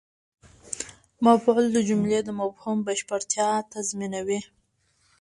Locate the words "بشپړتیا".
2.87-3.49